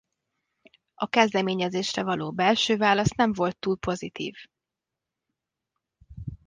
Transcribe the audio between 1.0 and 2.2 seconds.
kezdeményezésre